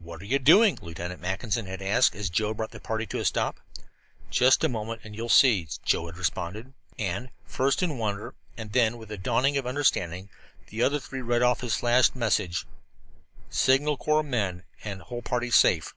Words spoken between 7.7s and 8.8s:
in wonder and